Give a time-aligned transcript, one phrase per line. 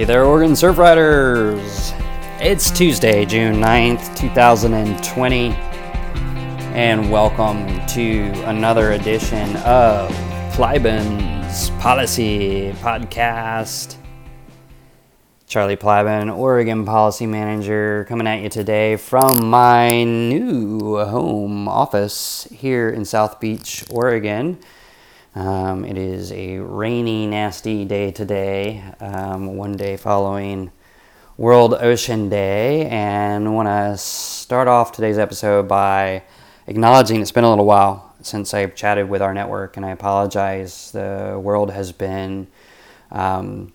[0.00, 1.92] Hey there, Oregon Surf Riders!
[2.40, 5.50] It's Tuesday, June 9th, 2020,
[6.72, 10.08] and welcome to another edition of
[10.54, 13.96] Plybin's Policy Podcast.
[15.46, 22.88] Charlie Plybin, Oregon Policy Manager, coming at you today from my new home office here
[22.88, 24.58] in South Beach, Oregon.
[25.34, 30.72] Um, it is a rainy, nasty day today, um, one day following
[31.36, 36.24] World Ocean Day, and I want to start off today's episode by
[36.66, 40.90] acknowledging it's been a little while since I've chatted with our network, and I apologize.
[40.90, 42.48] The world has been
[43.12, 43.72] um,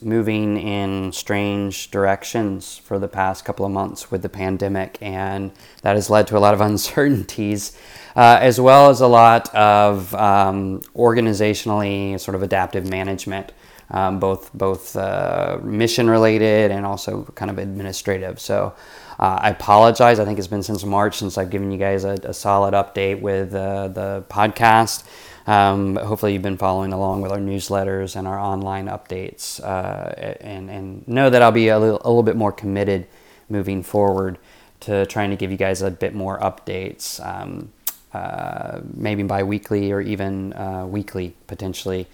[0.00, 5.96] moving in strange directions for the past couple of months with the pandemic, and that
[5.96, 7.78] has led to a lot of uncertainties
[8.16, 13.52] uh, as well as a lot of um, organizationally sort of adaptive management,
[13.90, 18.40] um, both both uh, mission related and also kind of administrative.
[18.40, 18.74] So.
[19.16, 20.18] Uh, I apologize.
[20.18, 23.20] I think it's been since March since I've given you guys a, a solid update
[23.20, 25.04] with uh, the podcast.
[25.46, 30.70] Um, hopefully, you've been following along with our newsletters and our online updates, uh, and,
[30.70, 33.06] and know that I'll be a little, a little bit more committed
[33.48, 34.38] moving forward
[34.80, 37.24] to trying to give you guys a bit more updates.
[37.24, 37.72] Um,
[38.14, 42.06] uh, maybe bi-weekly or even uh, weekly potentially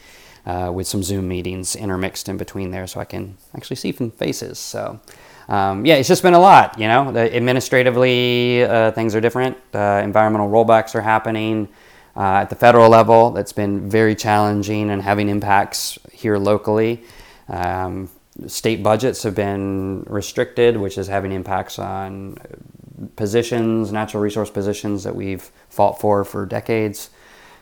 [0.46, 4.10] uh, with some zoom meetings intermixed in between there so i can actually see some
[4.10, 4.58] faces.
[4.58, 4.98] So
[5.48, 7.14] um, yeah it's just been a lot you know?
[7.16, 9.58] Administratively uh, things are different.
[9.74, 11.68] Uh, environmental rollbacks are happening
[12.16, 13.30] at the federal level.
[13.30, 17.04] That's been very challenging and having impacts here locally.
[17.48, 18.08] Um,
[18.46, 22.38] state budgets have been restricted which is having impacts on
[23.20, 27.10] positions, natural resource positions that we've fought for for decades.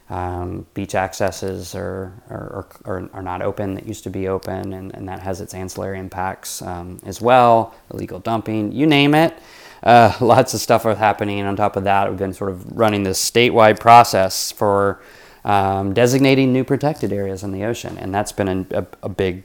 [0.09, 4.95] Um, beach accesses are, are, are, are, not open that used to be open, and,
[4.95, 7.75] and that has its ancillary impacts um, as well.
[7.93, 9.37] Illegal dumping, you name it.
[9.83, 11.43] Uh, lots of stuff are happening.
[11.45, 15.03] On top of that, we've been sort of running this statewide process for
[15.45, 19.43] um, designating new protected areas in the ocean, and that's been a, a, a big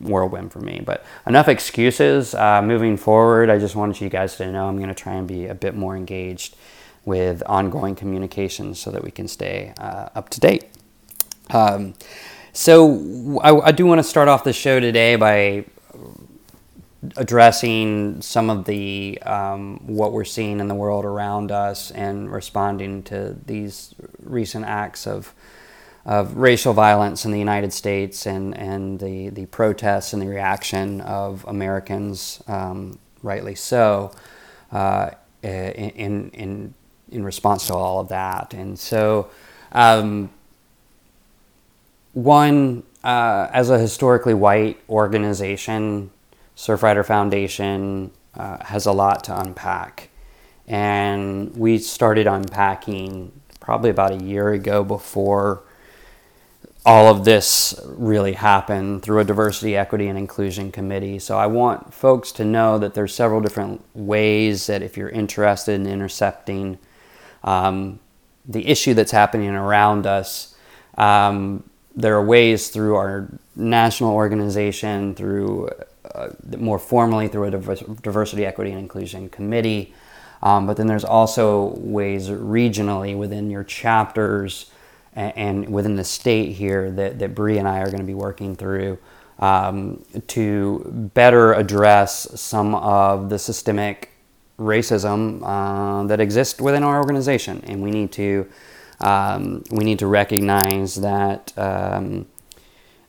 [0.00, 0.80] whirlwind for me.
[0.84, 2.34] But enough excuses.
[2.34, 5.26] Uh, moving forward, I just wanted you guys to know I'm going to try and
[5.26, 6.56] be a bit more engaged
[7.04, 10.64] with ongoing communications so that we can stay uh, up to date.
[11.50, 11.94] Um,
[12.52, 15.66] so I, I do want to start off the show today by
[17.16, 23.02] addressing some of the um, what we're seeing in the world around us and responding
[23.04, 25.34] to these recent acts of
[26.06, 31.00] of racial violence in the United States and, and the, the protests and the reaction
[31.00, 34.12] of Americans, um, rightly so,
[34.70, 35.10] uh,
[35.42, 36.74] in, in,
[37.10, 38.54] in response to all of that.
[38.54, 39.28] And so,
[39.72, 40.30] um,
[42.12, 46.10] one, uh, as a historically white organization,
[46.56, 50.08] Surfrider Foundation uh, has a lot to unpack.
[50.68, 55.62] And we started unpacking probably about a year ago before
[56.86, 61.18] all of this really happened through a diversity, equity, and inclusion committee.
[61.18, 65.72] So I want folks to know that there's several different ways that if you're interested
[65.72, 66.78] in intercepting
[67.42, 67.98] um,
[68.46, 70.54] the issue that's happening around us,
[70.96, 75.68] um, there are ways through our national organization, through
[76.14, 79.92] uh, more formally through a diversity, equity, and inclusion committee.
[80.40, 84.70] Um, but then there's also ways regionally within your chapters
[85.16, 88.54] and, within the state here that, that Bree and I are going to be working
[88.54, 88.98] through
[89.38, 94.12] um, to better address some of the systemic
[94.58, 97.62] racism uh, that exists within our organization.
[97.64, 98.48] And we need to,
[99.00, 102.26] um, we need to recognize that, um,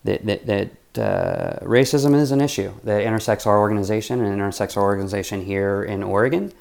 [0.03, 4.83] that, that, that uh, racism is an issue that intersects our organization and intersects our
[4.83, 6.51] organization here in Oregon.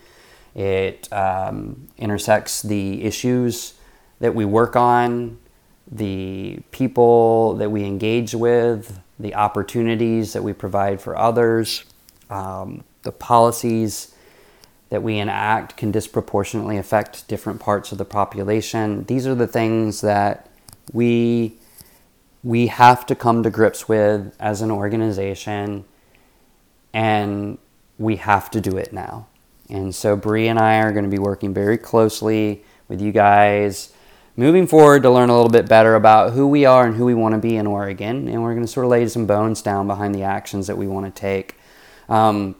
[0.54, 3.74] It um, intersects the issues
[4.20, 5.38] that we work on,
[5.90, 11.84] the people that we engage with, the opportunities that we provide for others,
[12.28, 14.14] um, the policies
[14.90, 19.04] that we enact can disproportionately affect different parts of the population.
[19.04, 20.50] These are the things that
[20.92, 21.56] we
[22.44, 25.84] we have to come to grips with as an organization
[26.94, 27.58] and
[27.98, 29.26] we have to do it now.
[29.68, 33.92] And so Bree and I are going to be working very closely with you guys
[34.36, 37.14] moving forward to learn a little bit better about who we are and who we
[37.14, 38.28] want to be in Oregon.
[38.28, 40.86] And we're going to sort of lay some bones down behind the actions that we
[40.86, 41.56] want to take.
[42.08, 42.56] Um,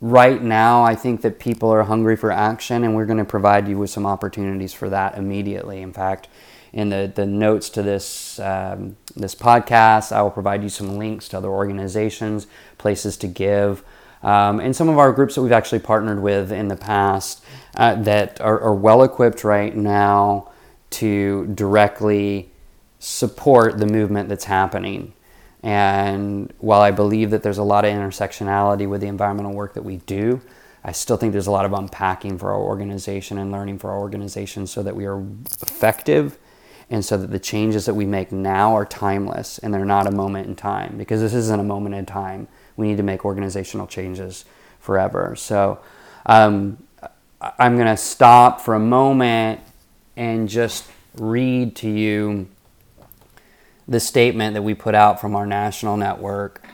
[0.00, 3.68] right now, I think that people are hungry for action, and we're going to provide
[3.68, 5.80] you with some opportunities for that immediately.
[5.80, 6.28] In fact,
[6.72, 10.12] in the, the notes to this um, this podcast.
[10.12, 12.46] I will provide you some links to other organizations,
[12.78, 13.84] places to give,
[14.24, 17.44] um, and some of our groups that we've actually partnered with in the past
[17.76, 20.50] uh, that are, are well equipped right now
[20.90, 22.50] to directly
[22.98, 25.12] support the movement that's happening.
[25.62, 29.84] And while I believe that there's a lot of intersectionality with the environmental work that
[29.84, 30.40] we do,
[30.84, 33.98] I still think there's a lot of unpacking for our organization and learning for our
[33.98, 35.22] organization so that we are
[35.62, 36.38] effective
[36.90, 40.10] and so that the changes that we make now are timeless and they're not a
[40.10, 42.46] moment in time because this isn't a moment in time.
[42.76, 44.44] We need to make organizational changes
[44.80, 45.34] forever.
[45.36, 45.80] So
[46.26, 46.78] um,
[47.58, 49.60] I'm going to stop for a moment
[50.16, 52.48] and just read to you
[53.86, 56.66] the statement that we put out from our national network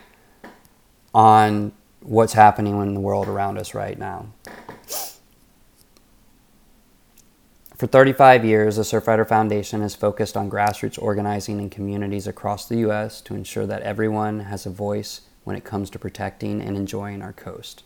[1.13, 4.27] on what's happening in the world around us right now.
[7.77, 12.77] For 35 years, the Surfrider Foundation has focused on grassroots organizing in communities across the
[12.79, 13.23] U.S.
[13.23, 17.33] to ensure that everyone has a voice when it comes to protecting and enjoying our
[17.33, 17.83] coast.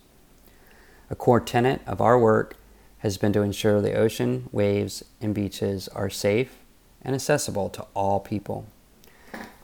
[1.08, 2.58] A core tenet of our work
[2.98, 6.58] has been to ensure the ocean, waves, and beaches are safe
[7.00, 8.66] and accessible to all people.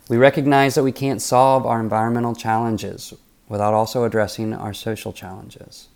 [0.09, 3.13] We recognize that we can't solve our environmental challenges
[3.51, 5.89] without also addressing our social challenges.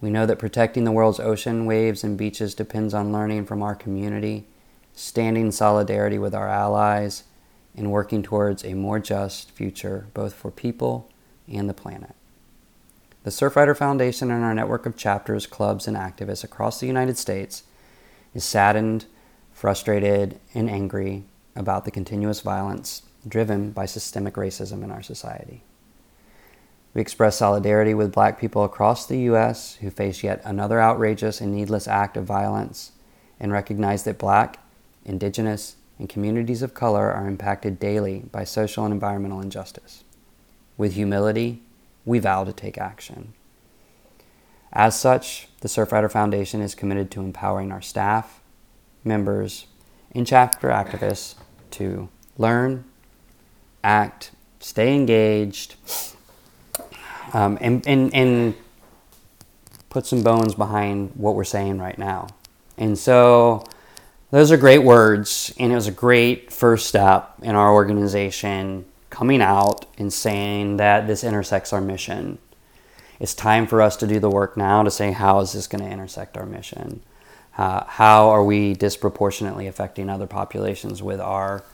[0.00, 3.74] We know that protecting the world's ocean, waves, and beaches depends on learning from our
[3.74, 4.46] community,
[4.94, 7.24] standing in solidarity with our allies,
[7.78, 11.10] and working towards a more just future both for people
[11.46, 12.14] and the planet.
[13.24, 17.62] The Surfrider Foundation and our network of chapters, clubs, and activists across the United States
[18.34, 19.06] is saddened,
[19.52, 21.24] frustrated, and angry
[21.56, 25.62] about the continuous violence driven by systemic racism in our society.
[26.94, 29.74] We express solidarity with black people across the U.S.
[29.76, 32.92] who face yet another outrageous and needless act of violence
[33.38, 34.58] and recognize that black,
[35.04, 40.04] indigenous, and communities of color are impacted daily by social and environmental injustice.
[40.76, 41.62] With humility,
[42.04, 43.34] we vow to take action.
[44.72, 48.40] As such, the Surfrider Foundation is committed to empowering our staff,
[49.02, 49.66] members,
[50.12, 51.34] and chapter activists
[51.72, 52.84] to learn,
[53.82, 54.30] act,
[54.60, 55.74] stay engaged,
[57.32, 58.54] um, and, and, and
[59.90, 62.28] put some bones behind what we're saying right now.
[62.76, 63.64] And so
[64.30, 69.40] those are great words, and it was a great first step in our organization coming
[69.40, 72.38] out and saying that this intersects our mission.
[73.18, 75.82] It's time for us to do the work now to say, how is this going
[75.82, 77.00] to intersect our mission?
[77.56, 81.64] Uh, how are we disproportionately affecting other populations with our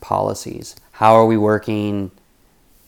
[0.00, 0.76] policies?
[0.92, 2.10] How are we working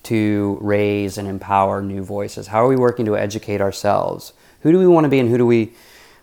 [0.05, 2.47] to raise and empower new voices?
[2.49, 4.35] How are we working to educate ourselves?
[4.61, 5.73] Who do we want to be and who do we,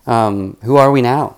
[0.06, 1.36] um, who are we now?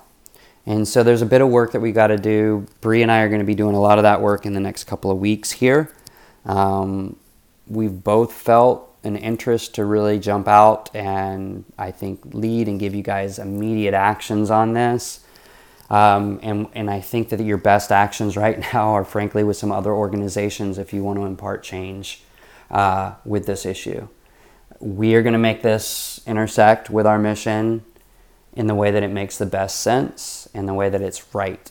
[0.69, 2.67] And so there's a bit of work that we got to do.
[2.83, 4.61] Bree and I are going to be doing a lot of that work in the
[4.61, 5.91] next couple of weeks here.
[6.45, 7.17] Um,
[7.67, 12.95] we've both felt an interest to really jump out and I think lead and give
[12.95, 15.21] you guys immediate actions on this.
[15.89, 19.73] Um, and, and I think that your best actions right now are frankly with some
[19.73, 22.21] other organizations if you want to impart change
[22.71, 24.07] uh, with this issue.
[24.81, 27.87] We are going to make this intersect with our mission
[28.59, 31.71] in the way that it makes the best sense, in the way that it's right.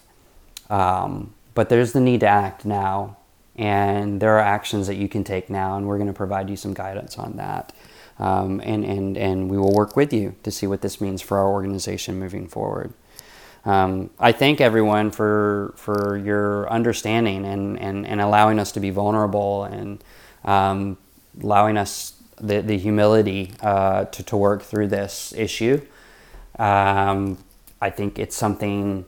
[0.69, 3.17] Um, but there's the need to act now,
[3.57, 6.55] and there are actions that you can take now, and we're going to provide you
[6.55, 7.73] some guidance on that.
[8.19, 11.37] Um, and, and, and we will work with you to see what this means for
[11.37, 12.93] our organization moving forward.
[13.65, 18.91] Um, I thank everyone for, for your understanding and, and, and allowing us to be
[18.91, 20.01] vulnerable and
[20.45, 20.97] um,
[21.43, 25.81] allowing us the, the humility uh, to, to work through this issue.
[26.57, 27.37] Um,
[27.81, 29.05] I think it's something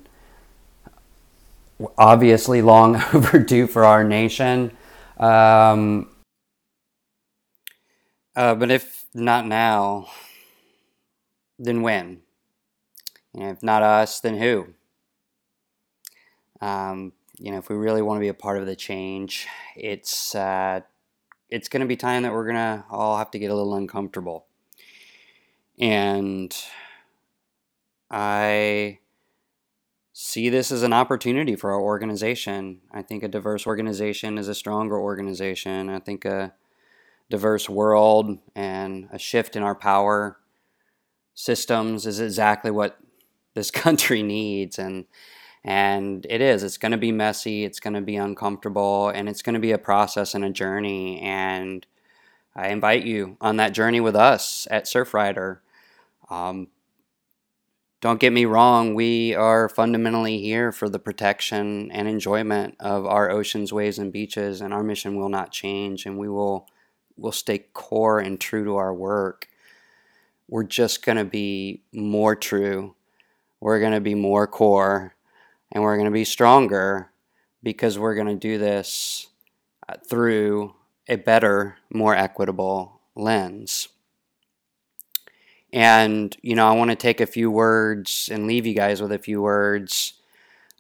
[1.98, 4.72] obviously long overdue for our nation.
[5.18, 6.10] Um,
[8.36, 10.08] uh, but if not now,
[11.58, 12.22] then when?
[13.34, 14.68] If not us, then who?
[16.62, 20.36] Um, you know, if we really want to be a part of the change, it's
[20.36, 20.82] uh,
[21.50, 23.76] it's going to be time that we're going to all have to get a little
[23.76, 24.46] uncomfortable.
[25.80, 26.56] And
[28.10, 29.00] I
[30.14, 32.82] see this as an opportunity for our organization.
[32.92, 35.90] I think a diverse organization is a stronger organization.
[35.90, 36.54] I think a
[37.30, 40.38] diverse world and a shift in our power
[41.36, 43.00] systems is exactly what
[43.54, 45.06] this country needs and
[45.64, 49.42] and it is it's going to be messy it's going to be uncomfortable and it's
[49.42, 51.86] going to be a process and a journey and
[52.56, 55.60] i invite you on that journey with us at surfrider
[56.30, 56.68] um,
[58.02, 63.30] don't get me wrong, we are fundamentally here for the protection and enjoyment of our
[63.30, 66.68] oceans, waves, and beaches, and our mission will not change, and we will
[67.18, 69.50] will stay core and true to our work.
[70.48, 72.96] We're just going to be more true.
[73.60, 75.14] We're going to be more core,
[75.72, 77.12] and we're going to be stronger
[77.62, 79.28] because we're going to do this
[79.90, 80.74] uh, through
[81.10, 83.90] a better, more equitable lens.
[85.72, 89.12] And, you know, I want to take a few words and leave you guys with
[89.12, 90.14] a few words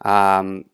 [0.04, 0.66] um,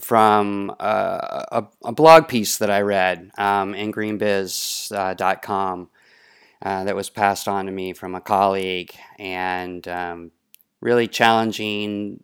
[0.00, 5.88] from a, a, a, blog piece that I read um, in greenbiz.com
[6.62, 8.92] uh, uh, that was passed on to me from a colleague.
[9.18, 10.30] And um,
[10.80, 12.20] really challenging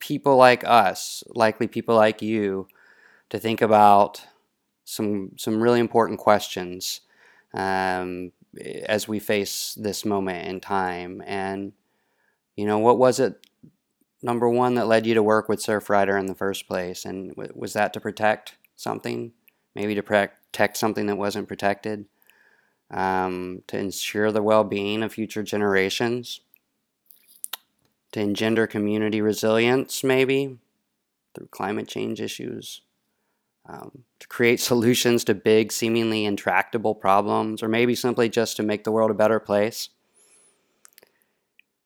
[0.00, 2.66] people like us, likely people like you,
[3.30, 4.22] to think about
[4.84, 7.00] some some really important questions
[7.54, 8.32] um,
[8.86, 11.22] as we face this moment in time.
[11.26, 11.72] And,
[12.56, 13.46] you know, what was it,
[14.22, 17.04] number one, that led you to work with Surfrider in the first place?
[17.04, 19.32] And was that to protect something?
[19.74, 22.06] Maybe to protect something that wasn't protected?
[22.90, 26.40] Um, to ensure the well being of future generations?
[28.12, 30.58] To engender community resilience, maybe,
[31.34, 32.82] through climate change issues?
[33.66, 38.84] Um, to create solutions to big, seemingly intractable problems, or maybe simply just to make
[38.84, 39.88] the world a better place.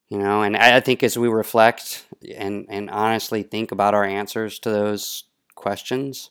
[0.09, 4.59] You know, and I think as we reflect and, and honestly think about our answers
[4.61, 6.31] to those questions,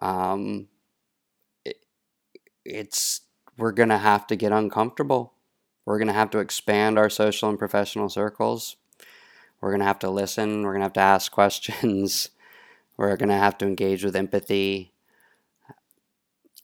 [0.00, 0.68] um,
[1.64, 1.76] it,
[2.64, 3.20] it's
[3.58, 5.34] we're going to have to get uncomfortable.
[5.84, 8.76] We're going to have to expand our social and professional circles.
[9.60, 10.62] We're going to have to listen.
[10.62, 12.30] We're going to have to ask questions.
[12.98, 14.92] We're going to have to engage with empathy.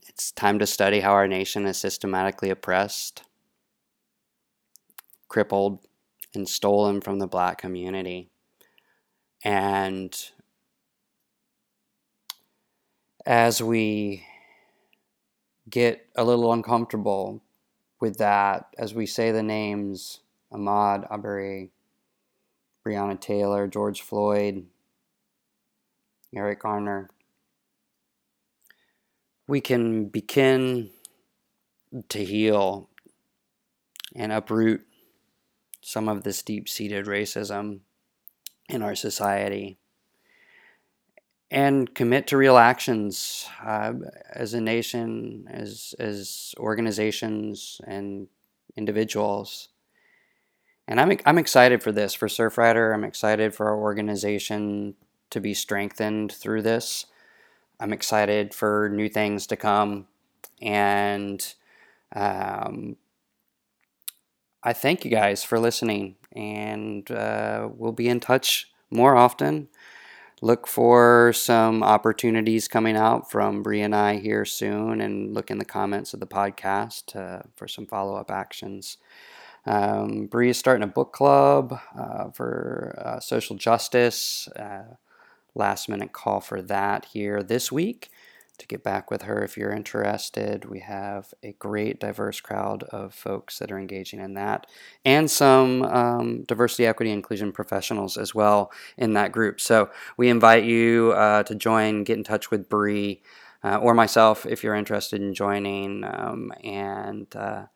[0.09, 3.23] It's time to study how our nation is systematically oppressed,
[5.29, 5.87] crippled,
[6.35, 8.31] and stolen from the black community.
[9.45, 10.12] And
[13.25, 14.26] as we
[15.71, 17.45] get a little uncomfortable
[18.00, 20.19] with that, as we say the names
[20.53, 21.71] Ahmaud Arbery,
[22.85, 24.67] Breonna Taylor, George Floyd,
[26.35, 27.11] Eric Garner.
[29.47, 30.91] We can begin
[32.09, 32.88] to heal
[34.14, 34.87] and uproot
[35.83, 37.81] some of this deep seated racism
[38.69, 39.79] in our society
[41.50, 43.93] and commit to real actions uh,
[44.33, 48.26] as a nation, as, as organizations, and
[48.76, 49.69] individuals.
[50.88, 52.93] And I'm, I'm excited for this, for Surfrider.
[52.93, 54.97] I'm excited for our organization
[55.35, 57.07] to be strengthened through this.
[57.81, 60.07] I'm excited for new things to come.
[60.62, 61.45] And
[62.14, 62.97] um,
[64.62, 66.14] I thank you guys for listening.
[66.33, 69.69] And uh, we'll be in touch more often.
[70.41, 75.59] Look for some opportunities coming out from Bree and I here soon, and look in
[75.59, 78.99] the comments of the podcast uh, for some follow up actions.
[79.67, 84.49] Um, Bree is starting a book club uh, for uh, social justice.
[85.55, 88.11] Last minute call for that here this week
[88.59, 90.65] to get back with her if you're interested.
[90.65, 94.67] We have a great diverse crowd of folks that are engaging in that,
[95.05, 99.61] and some um, diversity, equity, inclusion professionals as well in that group.
[99.61, 103.23] So we invite you uh, to join, get in touch with Bree
[103.65, 106.05] uh, or myself if you're interested in joining.
[106.05, 107.67] Um, and uh,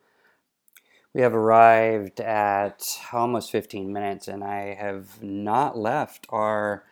[1.13, 6.85] we have arrived at almost 15 minutes, and I have not left our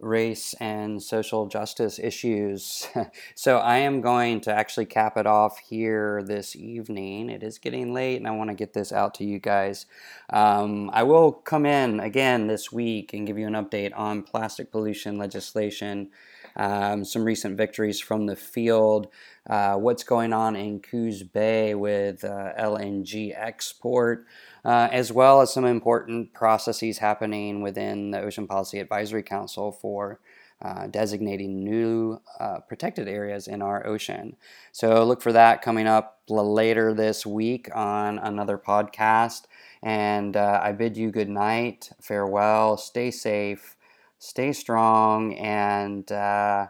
[0.00, 2.88] race and social justice issues.
[3.34, 7.28] so I am going to actually cap it off here this evening.
[7.28, 9.86] It is getting late and I want to get this out to you guys.
[10.30, 14.70] Um, I will come in again this week and give you an update on plastic
[14.70, 16.10] pollution legislation.
[16.56, 19.08] Um, some recent victories from the field,
[19.48, 24.26] uh, what's going on in Coos Bay with uh, LNG export,
[24.64, 30.20] uh, as well as some important processes happening within the Ocean Policy Advisory Council for
[30.62, 34.36] uh, designating new uh, protected areas in our ocean.
[34.72, 39.44] So look for that coming up later this week on another podcast.
[39.82, 43.76] And uh, I bid you good night, farewell, stay safe,
[44.20, 46.68] stay strong, and uh,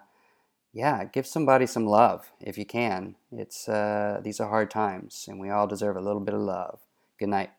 [0.73, 3.17] yeah, give somebody some love if you can.
[3.33, 6.81] It's uh, these are hard times, and we all deserve a little bit of love.
[7.19, 7.51] Good night.